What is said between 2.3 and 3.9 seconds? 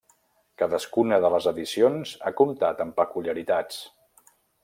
comptat amb peculiaritats.